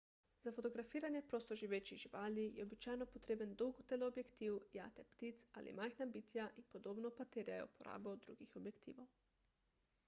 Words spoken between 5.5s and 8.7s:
ali majhna bitja in podobno pa terjajo uporabo drugih